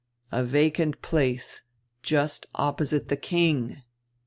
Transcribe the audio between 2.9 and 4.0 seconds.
die king!"